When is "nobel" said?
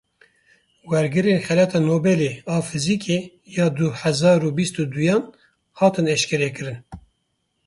1.89-2.21